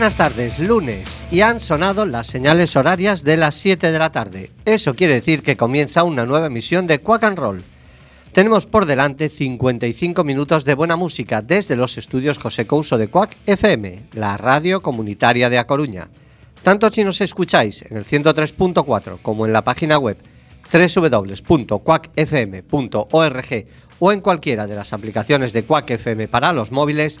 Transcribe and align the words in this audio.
Buenas 0.00 0.16
tardes, 0.16 0.58
lunes, 0.58 1.22
y 1.30 1.42
han 1.42 1.60
sonado 1.60 2.06
las 2.06 2.26
señales 2.26 2.74
horarias 2.74 3.22
de 3.22 3.36
las 3.36 3.54
7 3.56 3.92
de 3.92 3.98
la 3.98 4.10
tarde. 4.10 4.50
Eso 4.64 4.94
quiere 4.94 5.12
decir 5.12 5.42
que 5.42 5.58
comienza 5.58 6.04
una 6.04 6.24
nueva 6.24 6.46
emisión 6.46 6.86
de 6.86 7.00
Quack 7.00 7.24
and 7.24 7.38
Roll. 7.38 7.62
Tenemos 8.32 8.64
por 8.64 8.86
delante 8.86 9.28
55 9.28 10.24
minutos 10.24 10.64
de 10.64 10.74
buena 10.74 10.96
música 10.96 11.42
desde 11.42 11.76
los 11.76 11.98
estudios 11.98 12.38
José 12.38 12.66
Couso 12.66 12.96
de 12.96 13.08
Quack 13.08 13.36
FM, 13.44 14.04
la 14.14 14.38
radio 14.38 14.80
comunitaria 14.80 15.50
de 15.50 15.58
A 15.58 15.66
Coruña. 15.66 16.08
Tanto 16.62 16.90
si 16.90 17.04
nos 17.04 17.20
escucháis 17.20 17.82
en 17.82 17.98
el 17.98 18.06
103.4 18.06 19.18
como 19.20 19.44
en 19.44 19.52
la 19.52 19.64
página 19.64 19.98
web 19.98 20.16
www.quackfm.org 20.72 23.66
o 23.98 24.12
en 24.12 24.20
cualquiera 24.22 24.66
de 24.66 24.76
las 24.76 24.94
aplicaciones 24.94 25.52
de 25.52 25.64
Quack 25.64 25.90
FM 25.90 26.28
para 26.28 26.54
los 26.54 26.72
móviles, 26.72 27.20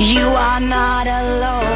You 0.00 0.28
are 0.28 0.60
not 0.60 1.06
alone. 1.06 1.69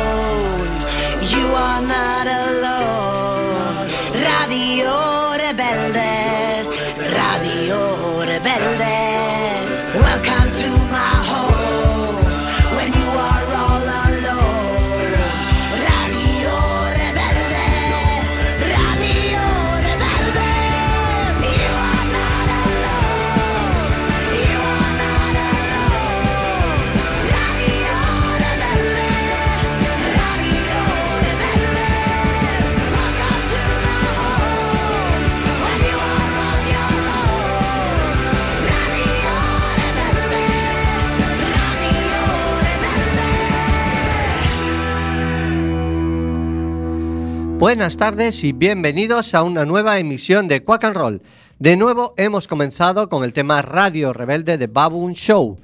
Buenas 47.64 47.96
tardes 47.96 48.44
y 48.44 48.52
bienvenidos 48.52 49.34
a 49.34 49.42
una 49.42 49.64
nueva 49.64 49.98
emisión 49.98 50.48
de 50.48 50.62
Quack 50.62 50.84
and 50.84 50.96
Roll. 50.98 51.22
De 51.58 51.78
nuevo 51.78 52.12
hemos 52.18 52.46
comenzado 52.46 53.08
con 53.08 53.24
el 53.24 53.32
tema 53.32 53.62
Radio 53.62 54.12
Rebelde 54.12 54.58
de 54.58 54.66
Baboon 54.66 55.14
Show, 55.14 55.58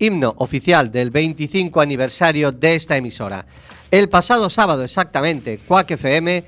himno 0.00 0.34
oficial 0.38 0.90
del 0.90 1.12
25 1.12 1.80
aniversario 1.80 2.50
de 2.50 2.74
esta 2.74 2.96
emisora. 2.96 3.46
El 3.92 4.08
pasado 4.08 4.50
sábado 4.50 4.82
exactamente, 4.82 5.58
Quack 5.58 5.92
FM 5.92 6.44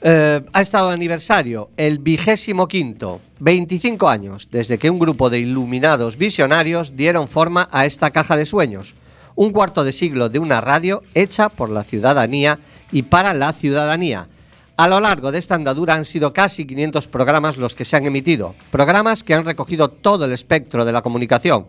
eh, 0.00 0.42
ha 0.50 0.60
estado 0.62 0.88
de 0.88 0.94
aniversario, 0.94 1.68
el 1.76 1.98
vigésimo 1.98 2.66
quinto, 2.66 3.20
25 3.40 4.08
años, 4.08 4.48
desde 4.50 4.78
que 4.78 4.88
un 4.88 4.98
grupo 4.98 5.28
de 5.28 5.40
iluminados 5.40 6.16
visionarios 6.16 6.96
dieron 6.96 7.28
forma 7.28 7.68
a 7.70 7.84
esta 7.84 8.10
caja 8.10 8.38
de 8.38 8.46
sueños. 8.46 8.94
Un 9.40 9.52
cuarto 9.52 9.84
de 9.84 9.92
siglo 9.92 10.28
de 10.28 10.38
una 10.38 10.60
radio 10.60 11.02
hecha 11.14 11.48
por 11.48 11.70
la 11.70 11.82
ciudadanía 11.82 12.60
y 12.92 13.04
para 13.04 13.32
la 13.32 13.54
ciudadanía. 13.54 14.28
A 14.76 14.86
lo 14.86 15.00
largo 15.00 15.32
de 15.32 15.38
esta 15.38 15.54
andadura 15.54 15.94
han 15.94 16.04
sido 16.04 16.34
casi 16.34 16.66
500 16.66 17.08
programas 17.08 17.56
los 17.56 17.74
que 17.74 17.86
se 17.86 17.96
han 17.96 18.04
emitido, 18.04 18.54
programas 18.70 19.24
que 19.24 19.32
han 19.32 19.46
recogido 19.46 19.88
todo 19.88 20.26
el 20.26 20.32
espectro 20.32 20.84
de 20.84 20.92
la 20.92 21.00
comunicación. 21.00 21.68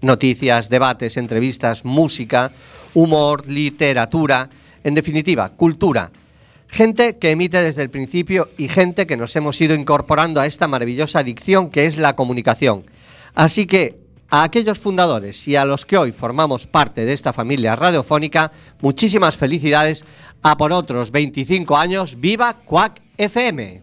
Noticias, 0.00 0.68
debates, 0.68 1.16
entrevistas, 1.16 1.84
música, 1.84 2.50
humor, 2.94 3.46
literatura, 3.46 4.50
en 4.82 4.94
definitiva, 4.96 5.50
cultura. 5.50 6.10
Gente 6.66 7.18
que 7.18 7.30
emite 7.30 7.62
desde 7.62 7.82
el 7.82 7.90
principio 7.90 8.48
y 8.58 8.66
gente 8.66 9.06
que 9.06 9.16
nos 9.16 9.36
hemos 9.36 9.60
ido 9.60 9.76
incorporando 9.76 10.40
a 10.40 10.46
esta 10.46 10.66
maravillosa 10.66 11.20
adicción 11.20 11.70
que 11.70 11.86
es 11.86 11.96
la 11.96 12.16
comunicación. 12.16 12.84
Así 13.36 13.66
que 13.66 14.03
a 14.30 14.42
aquellos 14.42 14.78
fundadores 14.78 15.46
y 15.48 15.56
a 15.56 15.64
los 15.64 15.86
que 15.86 15.98
hoy 15.98 16.12
formamos 16.12 16.66
parte 16.66 17.04
de 17.04 17.12
esta 17.12 17.32
familia 17.32 17.76
radiofónica, 17.76 18.52
muchísimas 18.80 19.36
felicidades. 19.36 20.04
A 20.42 20.56
por 20.56 20.72
otros 20.72 21.10
25 21.10 21.76
años, 21.76 22.20
viva 22.20 22.54
Quack 22.64 23.00
FM. 23.16 23.82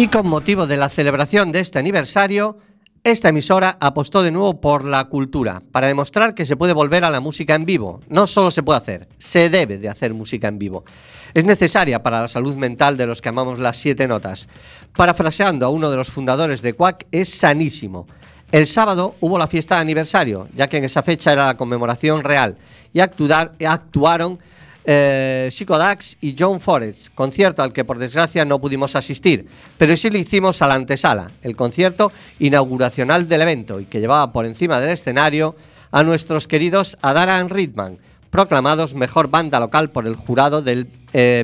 Y 0.00 0.08
con 0.08 0.26
motivo 0.26 0.66
de 0.66 0.78
la 0.78 0.88
celebración 0.88 1.52
de 1.52 1.60
este 1.60 1.78
aniversario, 1.78 2.56
esta 3.04 3.28
emisora 3.28 3.76
apostó 3.82 4.22
de 4.22 4.30
nuevo 4.30 4.58
por 4.58 4.82
la 4.82 5.04
cultura, 5.04 5.62
para 5.72 5.88
demostrar 5.88 6.34
que 6.34 6.46
se 6.46 6.56
puede 6.56 6.72
volver 6.72 7.04
a 7.04 7.10
la 7.10 7.20
música 7.20 7.54
en 7.54 7.66
vivo. 7.66 8.00
No 8.08 8.26
solo 8.26 8.50
se 8.50 8.62
puede 8.62 8.78
hacer, 8.78 9.08
se 9.18 9.50
debe 9.50 9.76
de 9.76 9.90
hacer 9.90 10.14
música 10.14 10.48
en 10.48 10.58
vivo. 10.58 10.84
Es 11.34 11.44
necesaria 11.44 12.02
para 12.02 12.22
la 12.22 12.28
salud 12.28 12.54
mental 12.56 12.96
de 12.96 13.06
los 13.06 13.20
que 13.20 13.28
amamos 13.28 13.58
las 13.58 13.76
siete 13.76 14.08
notas. 14.08 14.48
Parafraseando 14.96 15.66
a 15.66 15.68
uno 15.68 15.90
de 15.90 15.98
los 15.98 16.08
fundadores 16.08 16.62
de 16.62 16.72
Quack, 16.72 17.06
es 17.12 17.34
sanísimo. 17.34 18.06
El 18.52 18.66
sábado 18.66 19.16
hubo 19.20 19.36
la 19.36 19.48
fiesta 19.48 19.74
de 19.74 19.82
aniversario, 19.82 20.48
ya 20.54 20.66
que 20.66 20.78
en 20.78 20.84
esa 20.84 21.02
fecha 21.02 21.30
era 21.34 21.44
la 21.44 21.58
conmemoración 21.58 22.24
real, 22.24 22.56
y 22.94 23.00
actuar- 23.00 23.52
actuaron 23.66 24.38
eh, 24.84 25.50
Dax 25.66 26.16
y 26.20 26.34
John 26.38 26.60
Forrest, 26.60 27.08
concierto 27.14 27.62
al 27.62 27.72
que 27.72 27.84
por 27.84 27.98
desgracia 27.98 28.44
no 28.44 28.60
pudimos 28.60 28.96
asistir, 28.96 29.46
pero 29.78 29.96
sí 29.96 30.10
lo 30.10 30.18
hicimos 30.18 30.62
a 30.62 30.66
la 30.66 30.74
antesala, 30.74 31.30
el 31.42 31.56
concierto 31.56 32.12
inauguracional 32.38 33.28
del 33.28 33.42
evento 33.42 33.80
y 33.80 33.86
que 33.86 34.00
llevaba 34.00 34.32
por 34.32 34.46
encima 34.46 34.80
del 34.80 34.90
escenario 34.90 35.56
a 35.90 36.02
nuestros 36.02 36.46
queridos 36.46 36.96
Adara 37.02 37.38
and 37.38 37.50
Ritman, 37.50 37.98
proclamados 38.30 38.94
mejor 38.94 39.28
banda 39.28 39.60
local 39.60 39.90
por 39.90 40.06
el 40.06 40.16
jurado 40.16 40.62
del 40.62 40.88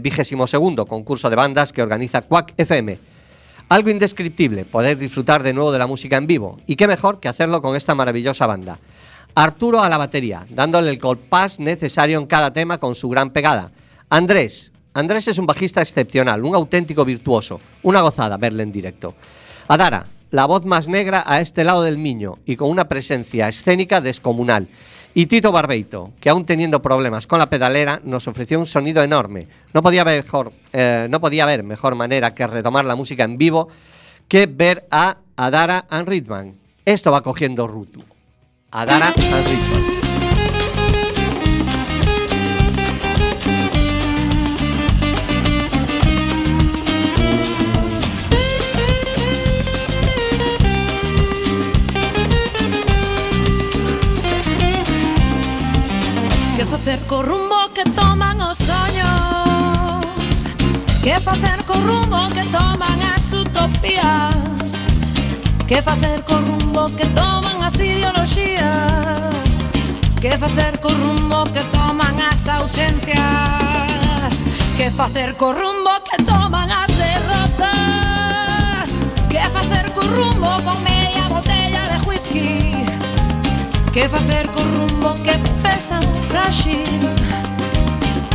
vigésimo 0.00 0.46
segundo 0.46 0.86
concurso 0.86 1.28
de 1.28 1.36
bandas 1.36 1.72
que 1.72 1.82
organiza 1.82 2.22
Quack 2.22 2.54
FM. 2.56 2.98
Algo 3.68 3.90
indescriptible, 3.90 4.64
poder 4.64 4.96
disfrutar 4.96 5.42
de 5.42 5.52
nuevo 5.52 5.72
de 5.72 5.80
la 5.80 5.88
música 5.88 6.16
en 6.16 6.28
vivo, 6.28 6.60
y 6.68 6.76
qué 6.76 6.86
mejor 6.86 7.18
que 7.18 7.28
hacerlo 7.28 7.60
con 7.60 7.74
esta 7.74 7.96
maravillosa 7.96 8.46
banda. 8.46 8.78
Arturo 9.38 9.82
a 9.82 9.90
la 9.90 9.98
batería, 9.98 10.46
dándole 10.48 10.88
el 10.88 10.98
compás 10.98 11.60
necesario 11.60 12.18
en 12.18 12.24
cada 12.24 12.54
tema 12.54 12.78
con 12.78 12.94
su 12.94 13.10
gran 13.10 13.28
pegada. 13.34 13.70
Andrés, 14.08 14.72
Andrés 14.94 15.28
es 15.28 15.36
un 15.36 15.44
bajista 15.44 15.82
excepcional, 15.82 16.42
un 16.42 16.54
auténtico 16.54 17.04
virtuoso, 17.04 17.60
una 17.82 18.00
gozada 18.00 18.38
verle 18.38 18.62
en 18.62 18.72
directo. 18.72 19.14
Adara, 19.68 20.06
la 20.30 20.46
voz 20.46 20.64
más 20.64 20.88
negra 20.88 21.22
a 21.26 21.42
este 21.42 21.64
lado 21.64 21.82
del 21.82 21.98
Miño 21.98 22.38
y 22.46 22.56
con 22.56 22.70
una 22.70 22.88
presencia 22.88 23.46
escénica 23.46 24.00
descomunal. 24.00 24.68
Y 25.12 25.26
Tito 25.26 25.52
Barbeito, 25.52 26.12
que 26.18 26.30
aún 26.30 26.46
teniendo 26.46 26.80
problemas 26.80 27.26
con 27.26 27.38
la 27.38 27.50
pedalera, 27.50 28.00
nos 28.04 28.26
ofreció 28.28 28.58
un 28.58 28.64
sonido 28.64 29.02
enorme. 29.02 29.48
No 29.74 29.82
podía 29.82 30.00
haber 30.00 30.24
mejor, 30.24 30.50
eh, 30.72 31.08
no 31.10 31.20
podía 31.20 31.42
haber 31.42 31.62
mejor 31.62 31.94
manera 31.94 32.34
que 32.34 32.46
retomar 32.46 32.86
la 32.86 32.96
música 32.96 33.24
en 33.24 33.36
vivo 33.36 33.68
que 34.28 34.46
ver 34.46 34.86
a 34.90 35.18
Adara 35.36 35.84
and 35.90 36.08
Ritman. 36.08 36.54
Esto 36.86 37.12
va 37.12 37.22
cogiendo 37.22 37.66
ritmo. 37.66 38.15
And 38.78 38.90
Ritman. 38.90 39.42
Que 56.54 56.64
facer 56.66 57.00
co 57.06 57.22
rumbo 57.22 57.56
que 57.72 57.84
toman 57.84 58.42
os 58.42 58.58
soños 58.58 60.44
Que 61.02 61.18
facer 61.20 61.64
co 61.64 61.72
rumbo 61.80 62.28
que 62.34 62.44
toman 62.52 63.00
as 63.14 63.32
utopías 63.32 64.36
Que 65.66 65.80
facer 65.80 66.22
co 66.24 66.36
rumbo 66.36 66.94
que 66.94 67.06
toman 67.06 67.62
as 67.62 67.80
días. 68.56 69.66
Que 70.20 70.36
facer 70.38 70.80
co 70.80 70.88
rumbo 70.88 71.44
que 71.52 71.60
toman 71.76 72.16
as 72.20 72.48
ausencias? 72.48 74.34
Que 74.76 74.90
facer 74.90 75.36
co 75.36 75.52
rumbo 75.52 75.90
que 76.04 76.16
toman 76.24 76.70
as 76.70 76.92
derrotas? 76.96 78.90
Que 79.28 79.40
facer 79.50 79.92
co 79.94 80.02
rumbo 80.02 80.48
con 80.64 80.82
media 80.82 81.28
botella 81.28 81.88
de 81.88 81.98
whisky? 82.08 82.84
Que 83.92 84.08
facer 84.08 84.46
co 84.50 84.62
rumbo 84.62 85.14
que 85.22 85.36
pesa 85.62 86.00
un 86.00 86.22
frágil 86.24 86.84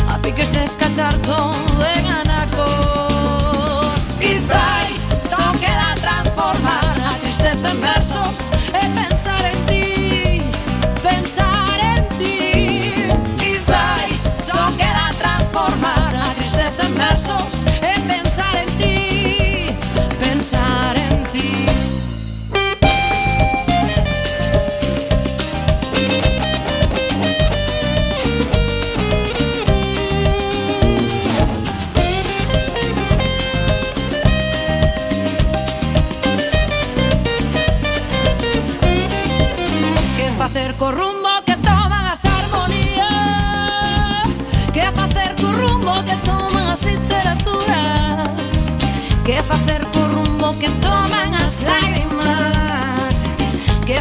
A 0.08 0.18
piques 0.18 0.52
de 0.52 0.64
escachar 0.64 1.16
todo 1.18 1.86
en 1.96 2.06
anacos. 2.06 2.72
Quizáis 4.20 5.08
só 5.30 5.52
queda 5.60 5.96
transformar 5.96 6.96
a 7.10 7.14
tristeza 7.22 7.72
en 7.72 7.82
versos. 7.82 8.38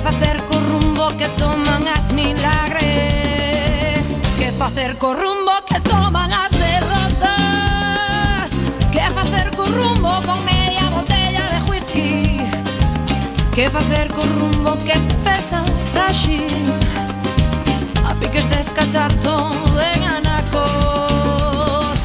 facer 0.01 0.43
co 0.47 0.59
rumbo 0.59 1.15
que 1.17 1.29
toman 1.37 1.87
as 1.89 2.13
milagres. 2.13 4.15
Que 4.39 4.53
facer 4.53 4.97
co 4.97 5.15
rumbo 5.15 5.53
que 5.67 5.81
toman 5.81 6.33
as 6.33 6.53
derrotas. 6.53 8.53
Que 8.93 9.11
facer 9.11 9.51
co 9.57 9.65
rumbo 9.67 10.23
con 10.27 10.45
media 10.45 10.89
botella 10.91 11.51
de 11.53 11.61
whisky. 11.71 12.41
Que 13.55 13.69
facer 13.69 14.09
co 14.13 14.23
rumbo 14.23 14.79
que 14.79 14.99
pesa 15.23 15.63
frágil. 15.93 16.47
A 18.09 18.15
piques 18.15 18.49
de 18.49 18.61
escachar 18.61 19.13
todo 19.15 19.81
en 19.81 20.05
anacos. 20.05 20.71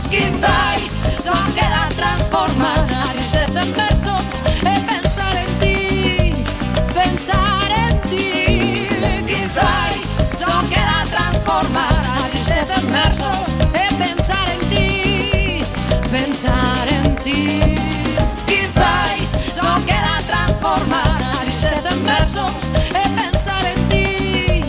Quizáis 0.09 0.97
só 1.23 1.33
queda 1.55 1.87
transformar 1.95 2.85
a 2.93 3.05
tristeza 3.13 3.61
en 3.63 3.71
pensar 16.35 16.87
en 16.89 17.15
ti. 17.15 17.75
Quizáis 18.45 19.29
só 19.53 19.79
queda 19.85 20.19
transformar 20.27 21.23
a 21.23 21.39
tristeza 21.43 21.89
en 21.91 22.03
versos. 22.03 22.71
E 22.93 23.03
pensar 23.21 23.65
en 23.65 23.81
ti, 23.87 24.61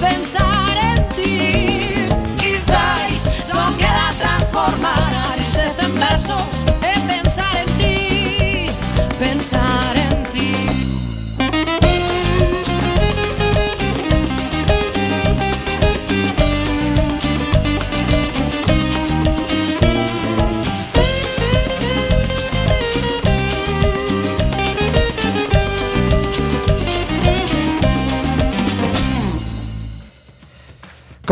pensar 0.00 0.74
en 0.90 1.06
ti. 1.10 2.08
Quizáis 2.38 3.20
só 3.44 3.76
queda 3.76 4.08
transformar 4.18 5.12
a 5.14 5.34
tristeza 5.34 5.84
en 5.84 5.94
versos. 6.00 6.64
E 6.80 7.00
pensar 7.06 7.56
en 7.58 7.68
ti, 7.76 8.66
pensar 9.18 9.96
en 9.96 10.08
ti 10.08 10.11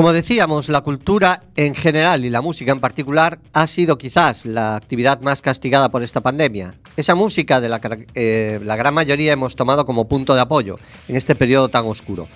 Como 0.00 0.14
decíamos, 0.14 0.70
la 0.70 0.80
cultura 0.80 1.42
en 1.56 1.74
general 1.74 2.24
y 2.24 2.30
la 2.30 2.40
música 2.40 2.72
en 2.72 2.80
particular 2.80 3.38
ha 3.52 3.66
sido 3.66 3.98
quizás 3.98 4.46
la 4.46 4.74
actividad 4.74 5.20
más 5.20 5.42
castigada 5.42 5.90
por 5.90 6.02
esta 6.02 6.22
pandemia. 6.22 6.72
Esa 6.96 7.14
música 7.14 7.60
de 7.60 7.68
la, 7.68 7.82
que 7.82 8.06
eh, 8.14 8.60
la 8.64 8.76
gran 8.76 8.94
mayoría 8.94 9.34
hemos 9.34 9.56
tomado 9.56 9.84
como 9.84 10.08
punto 10.08 10.34
de 10.34 10.40
apoyo 10.40 10.78
en 11.06 11.16
este 11.16 11.34
periodo 11.34 11.68
tan 11.68 11.84
oscuro. 11.84 12.28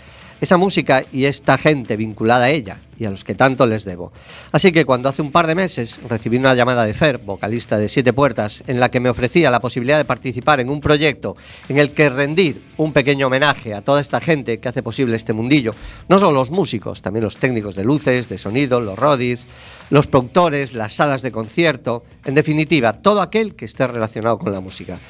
Esa 0.44 0.58
música 0.58 1.02
y 1.10 1.24
esta 1.24 1.56
gente 1.56 1.96
vinculada 1.96 2.44
a 2.44 2.50
ella 2.50 2.76
y 2.98 3.06
a 3.06 3.10
los 3.10 3.24
que 3.24 3.34
tanto 3.34 3.66
les 3.66 3.86
debo. 3.86 4.12
Así 4.52 4.72
que 4.72 4.84
cuando 4.84 5.08
hace 5.08 5.22
un 5.22 5.32
par 5.32 5.46
de 5.46 5.54
meses 5.54 5.98
recibí 6.06 6.36
una 6.36 6.52
llamada 6.52 6.84
de 6.84 6.92
Fer, 6.92 7.16
vocalista 7.16 7.78
de 7.78 7.88
Siete 7.88 8.12
Puertas, 8.12 8.62
en 8.66 8.78
la 8.78 8.90
que 8.90 9.00
me 9.00 9.08
ofrecía 9.08 9.50
la 9.50 9.62
posibilidad 9.62 9.96
de 9.96 10.04
participar 10.04 10.60
en 10.60 10.68
un 10.68 10.82
proyecto 10.82 11.34
en 11.66 11.78
el 11.78 11.94
que 11.94 12.10
rendir 12.10 12.60
un 12.76 12.92
pequeño 12.92 13.28
homenaje 13.28 13.72
a 13.72 13.80
toda 13.80 14.02
esta 14.02 14.20
gente 14.20 14.60
que 14.60 14.68
hace 14.68 14.82
posible 14.82 15.16
este 15.16 15.32
mundillo, 15.32 15.74
no 16.10 16.18
solo 16.18 16.32
los 16.32 16.50
músicos, 16.50 17.00
también 17.00 17.24
los 17.24 17.38
técnicos 17.38 17.74
de 17.74 17.84
luces, 17.84 18.28
de 18.28 18.36
sonido, 18.36 18.80
los 18.80 18.98
rodis, 18.98 19.46
los 19.88 20.08
productores, 20.08 20.74
las 20.74 20.92
salas 20.92 21.22
de 21.22 21.32
concierto, 21.32 22.04
en 22.22 22.34
definitiva, 22.34 23.00
todo 23.00 23.22
aquel 23.22 23.54
que 23.54 23.64
esté 23.64 23.86
relacionado 23.86 24.38
con 24.38 24.52
la 24.52 24.60
música. 24.60 25.00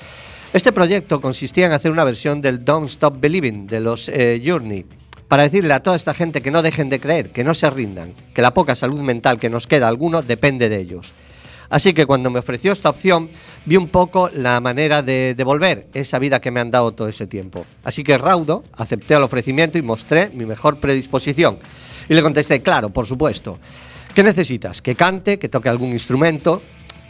Este 0.53 0.71
proyecto 0.71 1.21
consistía 1.21 1.67
en 1.67 1.73
hacer 1.73 1.91
una 1.91 2.05
versión 2.05 2.41
del 2.41 2.65
Don't 2.65 2.87
Stop 2.89 3.19
Believing 3.19 3.67
de 3.67 3.81
los 3.81 4.09
eh, 4.09 4.41
Journey, 4.47 4.87
para 5.29 5.45
decirle 5.45 5.73
a 5.75 5.83
toda 5.83 5.97
esta 5.97 6.15
gente 6.15 6.43
que 6.43 6.51
no 6.51 6.63
dejen 6.63 6.91
de 6.91 7.01
creer, 7.01 7.31
que 7.31 7.45
no 7.45 7.55
se 7.55 7.69
rindan, 7.71 8.15
que 8.35 8.43
la 8.43 8.55
poca 8.55 8.75
salud 8.75 9.01
mental 9.01 9.39
que 9.39 9.51
nos 9.51 9.67
queda 9.67 9.87
a 9.87 9.89
alguno 9.89 10.23
depende 10.23 10.69
de 10.69 10.79
ellos. 10.79 11.13
Así 11.71 11.93
que 11.93 12.07
cuando 12.07 12.31
me 12.31 12.39
ofreció 12.39 12.73
esta 12.73 12.91
opción, 12.91 13.31
vi 13.65 13.77
un 13.77 13.89
poco 13.89 14.31
la 14.33 14.61
manera 14.61 15.03
de 15.03 15.35
devolver 15.37 15.89
esa 15.95 16.19
vida 16.19 16.41
que 16.41 16.51
me 16.51 16.61
han 16.61 16.71
dado 16.71 16.93
todo 16.93 17.09
ese 17.09 17.27
tiempo. 17.27 17.65
Así 17.83 18.05
que 18.05 18.19
raudo, 18.19 18.65
acepté 18.75 19.15
el 19.15 19.23
ofrecimiento 19.23 19.79
y 19.79 19.83
mostré 19.83 20.31
mi 20.31 20.45
mejor 20.45 20.79
predisposición. 20.79 21.59
Y 22.09 22.15
le 22.15 22.23
contesté, 22.23 22.63
claro, 22.63 22.91
por 22.91 23.07
supuesto. 23.07 23.59
¿Qué 24.15 24.23
necesitas? 24.23 24.83
¿Que 24.83 24.95
cante? 24.95 25.39
¿Que 25.39 25.49
toque 25.49 25.69
algún 25.69 25.91
instrumento? 25.91 26.63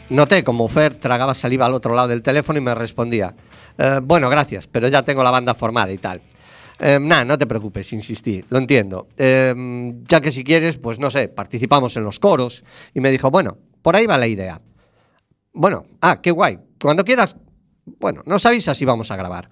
Noté 0.09 0.45
como 0.45 0.69
Fer 0.69 0.95
tragaba 0.95 1.35
saliva 1.35 1.67
al 1.67 1.75
otro 1.75 1.95
lado 1.95 2.09
del 2.09 2.23
teléfono 2.23 2.59
y 2.59 2.63
me 2.63 2.75
respondía, 2.75 3.35
"Eh, 3.77 4.01
bueno, 4.03 4.31
gracias, 4.31 4.67
pero 4.67 4.89
ya 4.89 5.03
tengo 5.03 5.23
la 5.23 5.31
banda 5.31 5.55
formada 5.55 5.93
y 5.93 5.99
tal. 5.99 6.23
Eh, 6.79 6.99
nah, 7.01 7.25
no 7.25 7.39
te 7.39 7.47
preocupes, 7.47 7.93
insistí, 7.93 8.45
lo 8.49 8.59
entiendo. 8.59 9.09
Eh, 9.17 9.55
ya 10.09 10.21
que 10.21 10.31
si 10.31 10.43
quieres, 10.43 10.77
pues 10.79 10.99
no 10.99 11.11
sé, 11.11 11.29
participamos 11.29 11.97
en 11.97 12.05
los 12.05 12.19
coros. 12.19 12.65
Y 12.95 13.01
me 13.01 13.11
dijo, 13.11 13.31
bueno, 13.31 13.57
por 13.83 13.97
ahí 13.97 14.07
va 14.07 14.19
la 14.19 14.27
idea. 14.27 14.61
Bueno, 15.53 15.85
ah, 16.01 16.21
qué 16.21 16.31
guay. 16.31 16.59
Cuando 16.81 17.05
quieras, 17.05 17.37
bueno, 18.01 18.23
nos 18.27 18.45
avisas 18.47 18.77
si 18.77 18.85
vamos 18.85 19.11
a 19.11 19.17
grabar. 19.17 19.51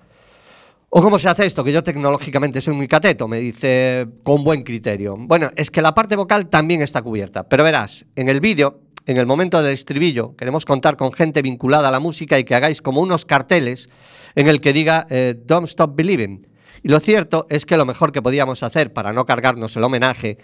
¿O 0.94 1.00
cómo 1.00 1.18
se 1.18 1.28
hace 1.28 1.46
esto? 1.46 1.64
Que 1.64 1.72
yo 1.72 1.82
tecnológicamente 1.82 2.60
soy 2.60 2.74
muy 2.74 2.86
cateto, 2.86 3.26
me 3.26 3.38
dice 3.38 4.06
con 4.22 4.44
buen 4.44 4.62
criterio. 4.62 5.16
Bueno, 5.18 5.50
es 5.56 5.70
que 5.70 5.80
la 5.80 5.94
parte 5.94 6.16
vocal 6.16 6.50
también 6.50 6.82
está 6.82 7.00
cubierta, 7.00 7.48
pero 7.48 7.64
verás, 7.64 8.04
en 8.14 8.28
el 8.28 8.40
vídeo, 8.40 8.80
en 9.06 9.16
el 9.16 9.24
momento 9.24 9.62
del 9.62 9.72
estribillo, 9.72 10.36
queremos 10.36 10.66
contar 10.66 10.98
con 10.98 11.12
gente 11.12 11.40
vinculada 11.40 11.88
a 11.88 11.92
la 11.92 11.98
música 11.98 12.38
y 12.38 12.44
que 12.44 12.54
hagáis 12.54 12.82
como 12.82 13.00
unos 13.00 13.24
carteles 13.24 13.88
en 14.34 14.48
el 14.48 14.60
que 14.60 14.74
diga 14.74 15.06
eh, 15.08 15.34
Don't 15.46 15.66
Stop 15.66 15.96
Believing. 15.96 16.46
Y 16.82 16.88
lo 16.88 17.00
cierto 17.00 17.46
es 17.48 17.64
que 17.64 17.76
lo 17.76 17.84
mejor 17.84 18.12
que 18.12 18.22
podíamos 18.22 18.62
hacer 18.62 18.92
para 18.92 19.12
no 19.12 19.24
cargarnos 19.24 19.76
el 19.76 19.84
homenaje 19.84 20.38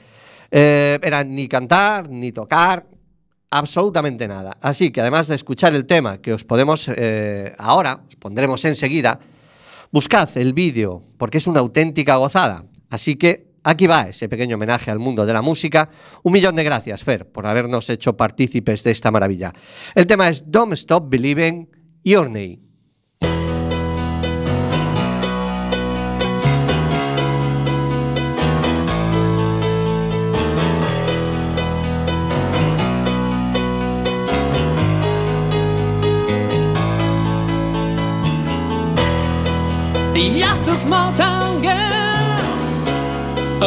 eh, 0.51 0.99
era 1.03 1.25
ni 1.25 1.49
cantar, 1.49 2.09
ni 2.09 2.33
tocar, 2.33 2.87
absolutamente 3.51 4.29
nada. 4.29 4.57
Así 4.61 4.91
que 4.91 5.01
además 5.01 5.29
de 5.29 5.35
escuchar 5.35 5.75
el 5.75 5.87
tema 5.87 6.19
que 6.19 6.33
os 6.33 6.45
podemos 6.45 6.91
eh, 6.95 7.53
ahora, 7.59 8.03
os 8.07 8.17
pondremos 8.17 8.65
enseguida, 8.65 9.19
buscad 9.91 10.29
el 10.37 10.53
vídeo 10.53 11.03
porque 11.17 11.39
es 11.39 11.47
una 11.47 11.61
auténtica 11.61 12.17
gozada. 12.17 12.65
Así 12.91 13.17
que 13.17 13.49
aquí 13.65 13.87
va 13.87 14.09
ese 14.09 14.29
pequeño 14.29 14.57
homenaje 14.57 14.91
al 14.91 14.99
mundo 14.99 15.27
de 15.27 15.33
la 15.33 15.43
música. 15.43 15.91
Un 16.23 16.33
millón 16.33 16.57
de 16.57 16.65
gracias, 16.65 17.03
Fer, 17.03 17.31
por 17.31 17.47
habernos 17.47 17.91
hecho 17.91 18.17
partícipes 18.17 18.85
de 18.85 18.93
esta 18.93 19.11
maravilla. 19.11 19.53
El 19.95 20.07
tema 20.07 20.29
es 20.29 20.45
Don't 20.47 20.73
Stop 20.75 21.11
Believing 21.11 21.69
Your 22.05 22.27
Name. 22.27 22.68
Small 40.79 41.13
town 41.15 41.61
girl 41.61 42.39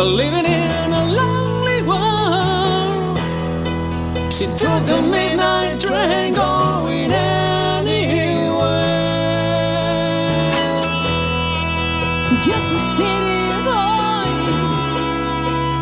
living 0.02 0.46
in 0.46 0.94
a 0.94 1.06
lonely 1.20 1.82
world. 1.84 3.18
She 4.32 4.46
took 4.62 4.82
the 4.86 5.02
midnight 5.02 5.82
train 5.82 6.34
going 6.34 7.12
anywhere. 7.12 8.12
Just 12.48 12.72
a 12.78 12.80
city 12.96 13.52
boy, 13.68 14.30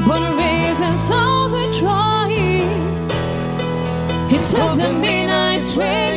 born 0.08 0.24
and 0.24 0.36
raised 0.42 0.82
in 0.82 0.98
South 0.98 1.52
Detroit. 1.52 2.40
He 4.32 4.38
took 4.54 4.72
the 4.84 4.92
midnight 4.94 5.64
train 5.74 6.09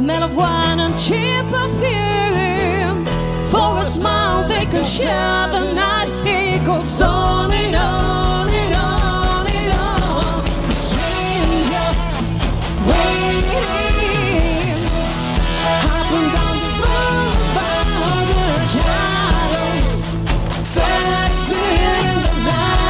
smell 0.00 0.22
of 0.22 0.34
wine 0.34 0.80
and 0.80 0.98
cheap 0.98 1.44
perfume. 1.50 3.04
For 3.52 3.82
a 3.82 3.84
smile 3.84 4.48
they 4.48 4.64
can 4.64 4.86
share 4.86 5.48
the 5.54 5.74
night. 5.74 6.08
He 6.24 6.58
goes 6.64 6.98
on 7.02 7.52
and 7.52 7.76
on 7.76 8.48
and 8.48 8.74
on 8.74 9.46
and 9.46 9.72
on. 9.74 10.42
Strangers 10.86 12.06
waiting. 12.88 13.68
Up 15.94 16.10
and 16.18 16.28
down 16.34 16.56
the 16.64 16.70
boulevard, 16.80 18.28
the 18.32 18.66
shadows 18.72 19.96
in 21.52 22.16
the 22.26 22.34
night. 22.48 22.80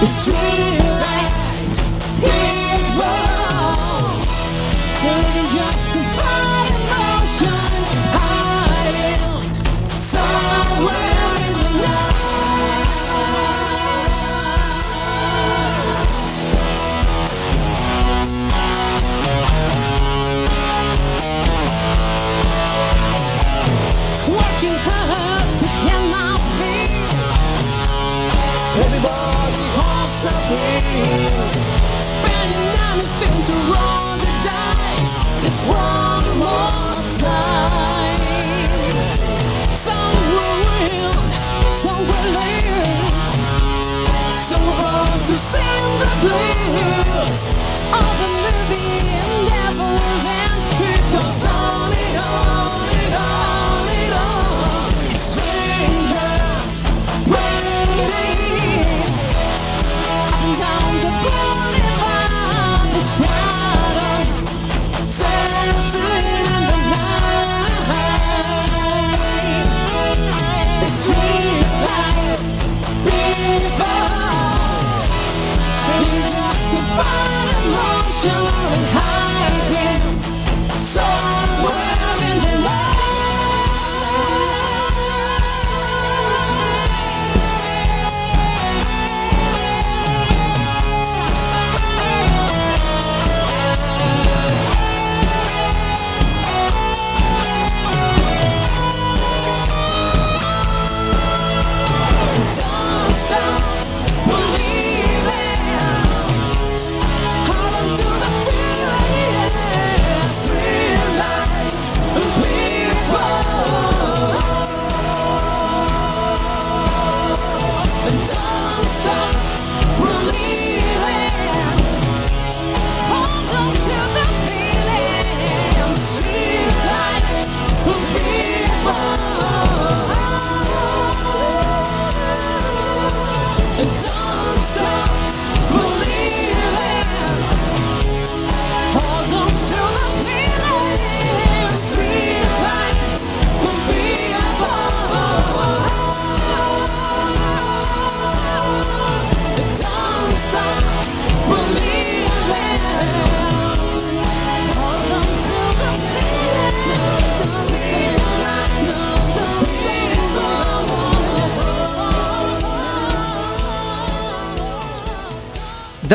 The 0.00 0.08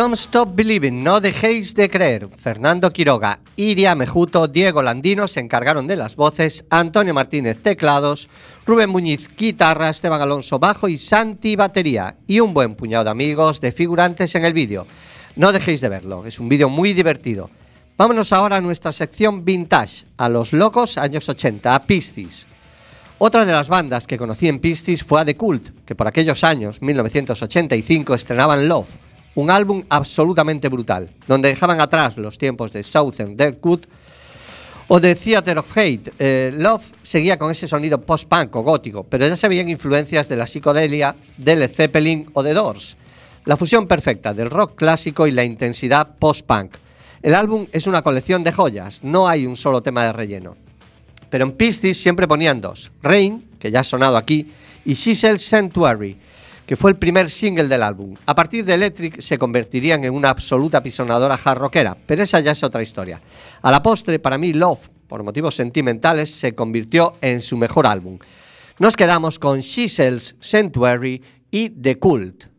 Don't 0.08 0.20
Stop 0.20 0.56
Believing, 0.56 1.04
no 1.04 1.20
dejéis 1.20 1.76
de 1.76 1.90
creer. 1.90 2.30
Fernando 2.38 2.94
Quiroga, 2.94 3.40
Iria 3.58 3.94
Mejuto, 3.94 4.48
Diego 4.48 4.82
Landino 4.82 5.28
se 5.28 5.42
encargaron 5.42 5.86
de 5.86 5.98
las 5.98 6.16
voces, 6.16 6.64
Antonio 6.70 7.14
Martínez 7.14 7.62
teclados, 7.62 8.30
Rubén 8.66 8.90
Muñiz 8.90 9.30
guitarra, 9.36 9.90
Esteban 9.90 10.22
Alonso 10.22 10.60
bajo 10.60 10.88
y 10.88 10.98
Santi 10.98 11.58
batería. 11.58 12.16
Y 12.26 12.40
un 12.40 12.54
buen 12.54 12.76
puñado 12.76 13.04
de 13.04 13.10
amigos 13.10 13.60
de 13.60 13.74
figurantes 13.74 14.34
en 14.36 14.46
el 14.46 14.54
vídeo. 14.54 14.88
No 15.36 15.52
dejéis 15.52 15.82
de 15.82 15.90
verlo, 15.90 16.26
es 16.26 16.40
un 16.40 16.48
vídeo 16.48 16.70
muy 16.70 16.94
divertido. 16.94 17.50
Vámonos 17.98 18.32
ahora 18.32 18.56
a 18.56 18.62
nuestra 18.62 18.94
sección 18.94 19.44
vintage, 19.44 20.06
a 20.16 20.30
los 20.30 20.54
locos 20.54 20.98
años 20.98 21.28
80, 21.28 21.76
a 21.76 21.86
Piscis. 21.86 22.48
Otra 23.18 23.46
de 23.46 23.52
las 23.52 23.68
bandas 23.68 24.08
que 24.08 24.18
conocí 24.18 24.48
en 24.48 24.60
Piscis 24.60 25.04
fue 25.04 25.20
a 25.20 25.26
The 25.26 25.36
Cult, 25.36 25.72
que 25.86 25.96
por 25.96 26.08
aquellos 26.08 26.46
años, 26.46 26.82
1985, 26.82 28.16
estrenaban 28.16 28.70
Love, 28.70 28.88
un 29.38 29.52
álbum 29.52 29.84
absolutamente 29.90 30.68
brutal, 30.68 31.12
donde 31.28 31.50
dejaban 31.50 31.80
atrás 31.80 32.18
los 32.18 32.40
tiempos 32.40 32.72
de 32.72 32.82
Southern 32.82 33.38
Deadwood 33.38 33.82
o 34.88 35.00
de 35.00 35.14
Theater 35.14 35.60
of 35.60 35.78
Hate. 35.78 36.12
Eh, 36.18 36.52
Love 36.58 36.84
seguía 37.04 37.38
con 37.38 37.52
ese 37.52 37.68
sonido 37.68 38.02
post-punk 38.02 38.56
o 38.56 38.64
gótico, 38.64 39.04
pero 39.04 39.28
ya 39.28 39.38
se 39.38 39.48
veían 39.48 39.70
influencias 39.70 40.28
de 40.28 40.38
la 40.38 40.48
psicodelia, 40.48 41.16
de 41.38 41.56
Led 41.56 41.72
Zeppelin 41.72 42.32
o 42.34 42.42
de 42.42 42.56
Doors. 42.56 42.98
La 43.46 43.58
fusión 43.58 43.86
perfecta 43.86 44.34
del 44.34 44.50
rock 44.50 44.74
clásico 44.76 45.28
y 45.28 45.32
la 45.32 45.44
intensidad 45.44 46.16
post-punk. 46.18 46.74
El 47.22 47.36
álbum 47.36 47.68
es 47.72 47.86
una 47.86 48.02
colección 48.02 48.44
de 48.44 48.52
joyas, 48.52 49.04
no 49.04 49.28
hay 49.28 49.46
un 49.46 49.56
solo 49.56 49.84
tema 49.84 50.04
de 50.04 50.14
relleno. 50.14 50.58
Pero 51.30 51.46
en 51.46 51.52
Piscis 51.52 52.02
siempre 52.02 52.28
ponían 52.28 52.60
dos, 52.60 52.92
Rain, 53.04 53.46
que 53.60 53.70
ya 53.70 53.82
ha 53.82 53.84
sonado 53.84 54.18
aquí, 54.18 54.52
y 54.84 54.96
Cecil 54.96 55.38
Sanctuary, 55.38 56.18
que 56.68 56.76
fue 56.76 56.92
el 56.92 56.98
primer 56.98 57.30
single 57.30 57.70
del 57.70 57.82
álbum. 57.82 58.14
A 58.26 58.36
partir 58.36 58.66
de 58.66 58.74
Electric 58.74 59.22
se 59.22 59.38
convertirían 59.38 60.04
en 60.04 60.14
una 60.14 60.30
absoluta 60.30 60.84
pisonadora 60.84 61.40
hard 61.42 61.60
rockera, 61.60 61.98
pero 62.06 62.22
esa 62.22 62.42
ya 62.42 62.52
es 62.52 62.62
otra 62.62 62.84
historia. 62.84 63.22
A 63.62 63.72
la 63.72 63.82
postre, 63.82 64.20
para 64.20 64.38
mí, 64.38 64.52
Love, 64.52 64.90
por 65.08 65.24
motivos 65.24 65.56
sentimentales, 65.56 66.30
se 66.30 66.54
convirtió 66.54 67.14
en 67.22 67.42
su 67.42 67.56
mejor 67.58 67.88
álbum. 67.88 68.20
Nos 68.80 68.98
quedamos 68.98 69.40
con 69.40 69.64
Cecil's 69.64 70.36
Sanctuary 70.42 71.24
y 71.50 71.70
The 71.70 71.98
Cult. 71.98 72.57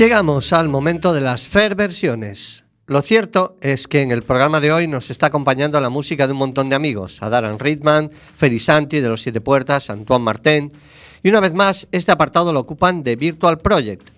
Llegamos 0.00 0.54
al 0.54 0.70
momento 0.70 1.12
de 1.12 1.20
las 1.20 1.46
Fair 1.46 1.74
versiones. 1.74 2.64
Lo 2.86 3.02
cierto 3.02 3.58
es 3.60 3.86
que 3.86 4.00
en 4.00 4.12
el 4.12 4.22
programa 4.22 4.58
de 4.58 4.72
hoy 4.72 4.88
nos 4.88 5.10
está 5.10 5.26
acompañando 5.26 5.78
la 5.78 5.90
música 5.90 6.26
de 6.26 6.32
un 6.32 6.38
montón 6.38 6.70
de 6.70 6.74
amigos, 6.74 7.22
Adaran 7.22 7.58
Ritman, 7.58 8.10
Feri 8.10 8.58
Santi 8.58 9.00
de 9.00 9.10
los 9.10 9.20
Siete 9.20 9.42
Puertas, 9.42 9.90
Antoine 9.90 10.24
Martin, 10.24 10.72
y 11.22 11.28
una 11.28 11.40
vez 11.40 11.52
más 11.52 11.86
este 11.92 12.12
apartado 12.12 12.50
lo 12.50 12.60
ocupan 12.60 13.02
de 13.02 13.14
Virtual 13.14 13.58
Project. 13.58 14.08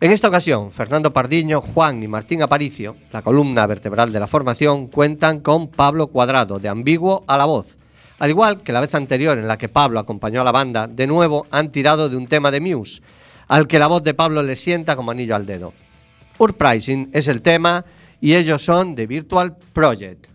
En 0.00 0.10
esta 0.10 0.28
ocasión, 0.28 0.72
Fernando 0.72 1.12
Pardiño, 1.12 1.60
Juan 1.60 2.02
y 2.02 2.08
Martín 2.08 2.42
Aparicio, 2.42 2.96
la 3.12 3.20
columna 3.20 3.66
vertebral 3.66 4.12
de 4.12 4.20
la 4.20 4.26
formación, 4.26 4.86
cuentan 4.86 5.40
con 5.40 5.68
Pablo 5.68 6.06
Cuadrado, 6.06 6.58
de 6.58 6.70
Ambiguo 6.70 7.24
a 7.26 7.36
la 7.36 7.44
voz. 7.44 7.76
Al 8.20 8.30
igual 8.30 8.62
que 8.62 8.72
la 8.72 8.80
vez 8.80 8.94
anterior 8.94 9.36
en 9.36 9.48
la 9.48 9.58
que 9.58 9.68
Pablo 9.68 10.00
acompañó 10.00 10.40
a 10.40 10.44
la 10.44 10.52
banda, 10.52 10.86
de 10.86 11.06
nuevo 11.06 11.46
han 11.50 11.72
tirado 11.72 12.08
de 12.08 12.16
un 12.16 12.26
tema 12.26 12.50
de 12.50 12.62
Muse, 12.62 13.02
al 13.50 13.66
que 13.66 13.80
la 13.80 13.88
voz 13.88 14.04
de 14.04 14.14
Pablo 14.14 14.44
le 14.44 14.54
sienta 14.54 14.94
como 14.94 15.10
anillo 15.10 15.34
al 15.34 15.44
dedo. 15.44 15.74
Urpricing 16.38 17.10
es 17.12 17.26
el 17.26 17.42
tema 17.42 17.84
y 18.20 18.34
ellos 18.34 18.64
son 18.64 18.94
de 18.94 19.08
Virtual 19.08 19.56
Project. 19.72 20.28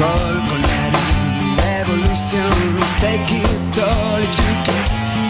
Control 0.00 0.40
colliding 0.48 1.56
revolutions 1.60 2.88
take 3.04 3.28
it 3.28 3.78
all 3.78 4.16
if 4.16 4.32
you 4.40 4.52
can. 4.64 4.86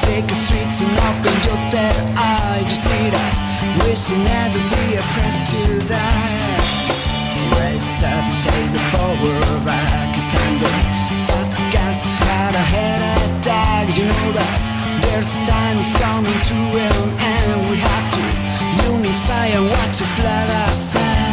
Take 0.06 0.30
a 0.30 0.35
street 0.35 0.70
and 0.85 0.94
open 1.11 1.35
your 1.46 1.59
third 1.74 1.98
eye. 2.14 2.62
You 2.68 2.76
see 2.76 3.11
that 3.11 3.35
we 3.83 3.90
should 3.98 4.22
never 4.22 4.62
be 4.74 4.87
afraid 4.94 5.38
to 5.52 5.62
die. 5.90 6.59
Raise 7.59 8.02
up 8.14 8.26
take 8.38 8.70
the 8.70 8.83
power 8.94 9.40
back 9.66 10.14
stand 10.14 10.62
up 10.62 10.83
fat 11.26 11.50
gas 11.74 12.18
had 12.22 12.54
a 12.54 12.64
head 12.74 13.02
attack. 13.18 13.90
You 13.98 14.04
know 14.06 14.26
that 14.38 14.56
there's 15.02 15.35
time 15.50 15.78
is 15.83 15.92
coming 15.98 16.40
to 16.50 16.59
an 16.87 17.09
end. 17.18 17.70
We 17.70 17.76
have 17.76 18.06
to 18.16 18.24
unify 18.87 19.46
and 19.50 19.66
watch 19.66 19.98
the 19.98 20.06
flag 20.14 20.48
aside 20.70 21.30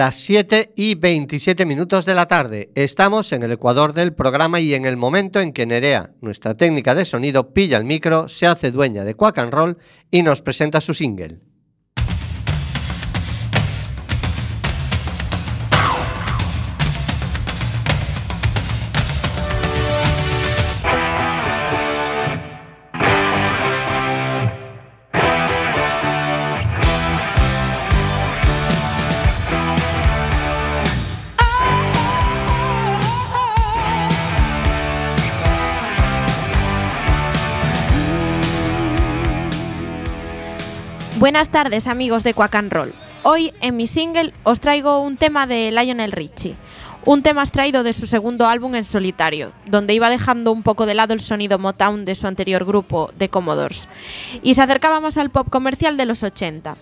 las 0.00 0.14
7 0.14 0.72
y 0.76 0.94
27 0.94 1.66
minutos 1.66 2.06
de 2.06 2.14
la 2.14 2.26
tarde. 2.26 2.70
Estamos 2.74 3.32
en 3.32 3.42
el 3.42 3.52
ecuador 3.52 3.92
del 3.92 4.14
programa 4.14 4.58
y 4.58 4.72
en 4.72 4.86
el 4.86 4.96
momento 4.96 5.40
en 5.40 5.52
que 5.52 5.66
Nerea, 5.66 6.12
nuestra 6.22 6.56
técnica 6.56 6.94
de 6.94 7.04
sonido, 7.04 7.52
pilla 7.52 7.76
el 7.76 7.84
micro, 7.84 8.26
se 8.26 8.46
hace 8.46 8.70
dueña 8.70 9.04
de 9.04 9.14
Quack 9.14 9.36
and 9.36 9.52
Roll 9.52 9.76
y 10.10 10.22
nos 10.22 10.40
presenta 10.40 10.80
su 10.80 10.94
single. 10.94 11.40
Buenas 41.20 41.50
tardes 41.50 41.86
amigos 41.86 42.24
de 42.24 42.32
Quack 42.32 42.54
and 42.54 42.72
Roll. 42.72 42.94
Hoy 43.24 43.52
en 43.60 43.76
mi 43.76 43.86
single 43.86 44.32
os 44.42 44.58
traigo 44.58 45.02
un 45.02 45.18
tema 45.18 45.46
de 45.46 45.70
Lionel 45.70 46.12
Richie, 46.12 46.56
un 47.04 47.22
tema 47.22 47.42
extraído 47.42 47.82
de 47.82 47.92
su 47.92 48.06
segundo 48.06 48.46
álbum 48.46 48.74
en 48.74 48.86
solitario, 48.86 49.52
donde 49.66 49.92
iba 49.92 50.08
dejando 50.08 50.50
un 50.50 50.62
poco 50.62 50.86
de 50.86 50.94
lado 50.94 51.12
el 51.12 51.20
sonido 51.20 51.58
Motown 51.58 52.06
de 52.06 52.14
su 52.14 52.26
anterior 52.26 52.64
grupo, 52.64 53.10
The 53.18 53.28
Commodores, 53.28 53.86
y 54.42 54.54
se 54.54 54.62
acercaba 54.62 54.98
más 55.00 55.18
al 55.18 55.28
pop 55.28 55.50
comercial 55.50 55.98
de 55.98 56.06
los 56.06 56.22
80. 56.22 56.78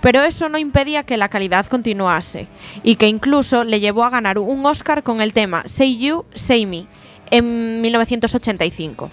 Pero 0.00 0.22
eso 0.22 0.48
no 0.48 0.56
impedía 0.56 1.02
que 1.02 1.18
la 1.18 1.28
calidad 1.28 1.66
continuase, 1.66 2.48
y 2.82 2.96
que 2.96 3.08
incluso 3.08 3.64
le 3.64 3.80
llevó 3.80 4.04
a 4.04 4.10
ganar 4.10 4.38
un 4.38 4.64
Oscar 4.64 5.02
con 5.02 5.20
el 5.20 5.34
tema 5.34 5.62
Say 5.66 5.98
You, 5.98 6.24
Say 6.32 6.64
Me, 6.64 6.86
en 7.30 7.82
1985 7.82 9.10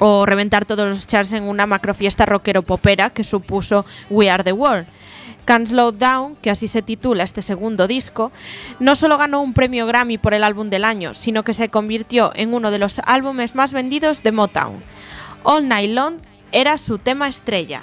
o 0.00 0.24
reventar 0.26 0.64
todos 0.64 0.88
los 0.88 1.06
charts 1.06 1.34
en 1.34 1.44
una 1.44 1.66
macrofiesta 1.66 2.24
rockero 2.26 2.62
popera 2.62 3.10
que 3.10 3.22
supuso 3.22 3.84
We 4.08 4.30
Are 4.30 4.42
the 4.42 4.52
World. 4.52 4.86
Can't 5.44 5.68
Slow 5.68 5.92
Down, 5.92 6.36
que 6.36 6.50
así 6.50 6.68
se 6.68 6.80
titula 6.80 7.22
este 7.22 7.42
segundo 7.42 7.86
disco, 7.86 8.32
no 8.78 8.94
solo 8.94 9.18
ganó 9.18 9.42
un 9.42 9.52
premio 9.52 9.86
Grammy 9.86 10.16
por 10.16 10.32
el 10.32 10.44
álbum 10.44 10.70
del 10.70 10.84
año, 10.84 11.12
sino 11.12 11.44
que 11.44 11.54
se 11.54 11.68
convirtió 11.68 12.32
en 12.34 12.54
uno 12.54 12.70
de 12.70 12.78
los 12.78 13.00
álbumes 13.04 13.54
más 13.54 13.72
vendidos 13.72 14.22
de 14.22 14.32
Motown. 14.32 14.82
All 15.42 15.68
Night 15.68 15.90
Long 15.90 16.16
era 16.52 16.78
su 16.78 16.98
tema 16.98 17.28
estrella. 17.28 17.82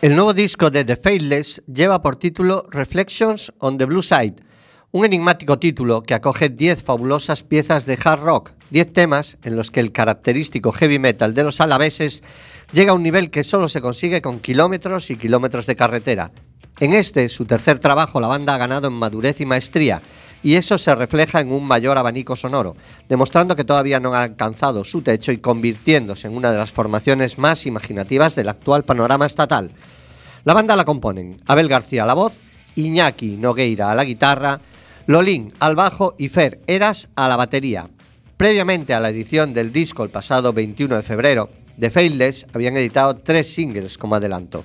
El 0.09 0.15
nuevo 0.15 0.33
disco 0.33 0.71
de 0.71 0.83
The 0.83 0.95
Faithless 0.95 1.61
lleva 1.71 2.01
por 2.01 2.15
título 2.15 2.63
Reflections 2.71 3.53
on 3.59 3.77
the 3.77 3.85
Blue 3.85 4.01
Side, 4.01 4.37
un 4.89 5.05
enigmático 5.05 5.59
título 5.59 6.01
que 6.01 6.15
acoge 6.15 6.49
10 6.49 6.81
fabulosas 6.81 7.43
piezas 7.43 7.85
de 7.85 7.95
hard 8.03 8.21
rock, 8.21 8.53
10 8.71 8.91
temas 8.91 9.37
en 9.43 9.55
los 9.55 9.69
que 9.69 9.81
el 9.81 9.91
característico 9.91 10.71
heavy 10.71 10.97
metal 10.97 11.35
de 11.35 11.43
los 11.43 11.61
alaveses 11.61 12.23
llega 12.71 12.91
a 12.91 12.95
un 12.95 13.03
nivel 13.03 13.29
que 13.29 13.43
solo 13.43 13.69
se 13.69 13.81
consigue 13.81 14.19
con 14.19 14.39
kilómetros 14.39 15.11
y 15.11 15.15
kilómetros 15.15 15.67
de 15.67 15.75
carretera. 15.75 16.31
En 16.79 16.93
este, 16.93 17.29
su 17.29 17.45
tercer 17.45 17.77
trabajo, 17.77 18.19
la 18.19 18.29
banda 18.29 18.55
ha 18.55 18.57
ganado 18.57 18.87
en 18.87 18.93
madurez 18.93 19.39
y 19.41 19.45
maestría, 19.45 20.01
y 20.41 20.55
eso 20.55 20.79
se 20.79 20.95
refleja 20.95 21.39
en 21.39 21.51
un 21.51 21.67
mayor 21.67 21.99
abanico 21.99 22.35
sonoro, 22.35 22.75
demostrando 23.07 23.55
que 23.55 23.63
todavía 23.63 23.99
no 23.99 24.15
ha 24.15 24.23
alcanzado 24.23 24.83
su 24.83 25.03
techo 25.03 25.31
y 25.31 25.37
convirtiéndose 25.37 26.25
en 26.25 26.35
una 26.35 26.51
de 26.51 26.57
las 26.57 26.71
formaciones 26.71 27.37
más 27.37 27.67
imaginativas 27.67 28.33
del 28.33 28.49
actual 28.49 28.85
panorama 28.85 29.27
estatal. 29.27 29.71
La 30.45 30.53
banda 30.53 30.75
la 30.75 30.85
componen 30.85 31.37
Abel 31.47 31.67
García 31.67 32.03
a 32.03 32.07
la 32.07 32.13
voz, 32.13 32.39
Iñaki 32.75 33.37
Nogueira 33.37 33.91
a 33.91 33.95
la 33.95 34.05
guitarra, 34.05 34.61
Lolín 35.07 35.53
al 35.59 35.75
bajo 35.75 36.15
y 36.17 36.29
Fer 36.29 36.61
Eras 36.67 37.09
a 37.15 37.27
la 37.27 37.35
batería. 37.35 37.89
Previamente 38.37 38.93
a 38.93 39.01
la 39.01 39.09
edición 39.09 39.53
del 39.53 39.73
disco 39.73 40.03
el 40.03 40.11
pasado 40.11 40.53
21 40.53 40.95
de 40.95 41.01
febrero, 41.01 41.49
The 41.79 41.89
Faithless 41.89 42.45
habían 42.53 42.77
editado 42.77 43.17
tres 43.17 43.53
singles 43.53 43.97
como 43.97 44.15
adelanto. 44.15 44.63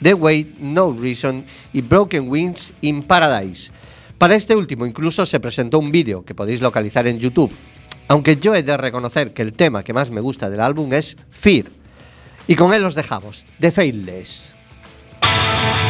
The 0.00 0.14
Way, 0.14 0.56
No 0.58 0.96
Reason 0.98 1.44
y 1.72 1.82
Broken 1.82 2.30
Wings 2.30 2.72
in 2.80 3.02
Paradise. 3.02 3.70
Para 4.16 4.34
este 4.34 4.56
último 4.56 4.86
incluso 4.86 5.26
se 5.26 5.40
presentó 5.40 5.78
un 5.78 5.90
vídeo 5.90 6.24
que 6.24 6.34
podéis 6.34 6.62
localizar 6.62 7.06
en 7.06 7.18
YouTube, 7.18 7.52
aunque 8.08 8.36
yo 8.36 8.54
he 8.54 8.62
de 8.62 8.76
reconocer 8.76 9.34
que 9.34 9.42
el 9.42 9.52
tema 9.52 9.82
que 9.84 9.92
más 9.92 10.10
me 10.10 10.20
gusta 10.20 10.48
del 10.48 10.60
álbum 10.60 10.92
es 10.94 11.16
Fear. 11.30 11.66
Y 12.46 12.54
con 12.54 12.72
él 12.72 12.84
os 12.84 12.94
dejamos, 12.94 13.44
The 13.60 13.70
Faithless. 15.60 15.89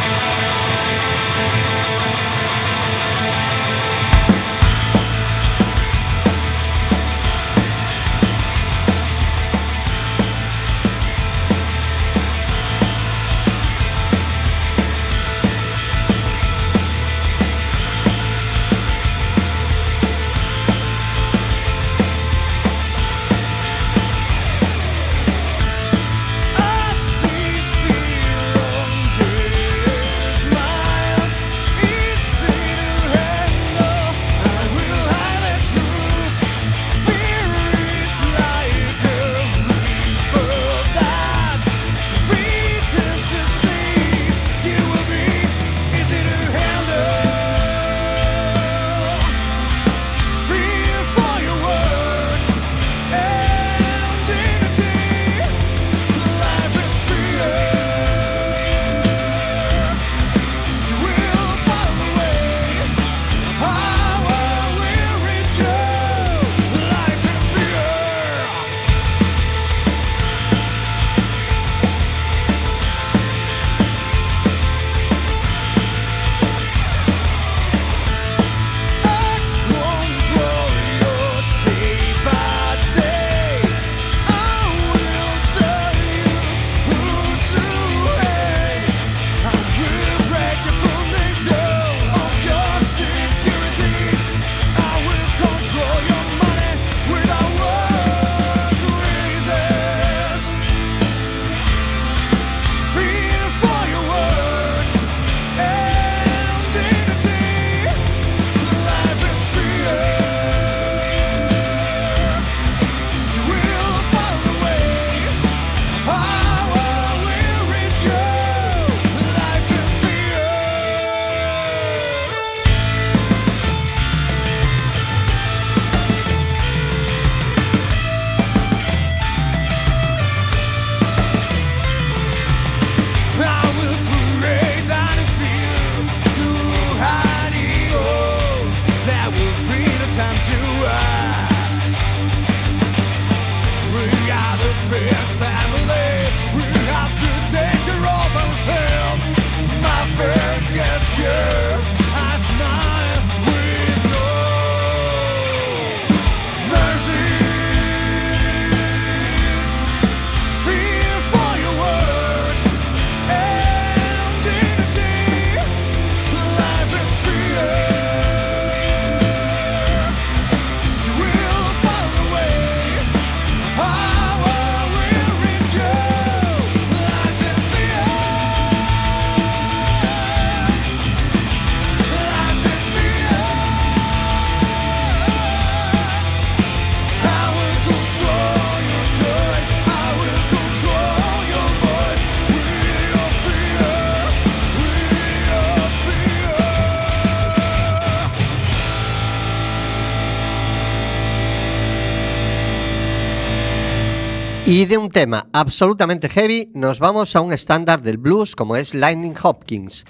Y 204.71 204.85
de 204.85 204.97
un 204.97 205.09
tema 205.09 205.47
absolutamente 205.51 206.29
heavy 206.29 206.69
nos 206.73 206.99
vamos 206.99 207.35
a 207.35 207.41
un 207.41 207.51
estándar 207.51 208.01
del 208.01 208.17
blues 208.17 208.55
como 208.55 208.77
es 208.77 208.93
Lightning 208.93 209.35
Hopkins. 209.43 210.05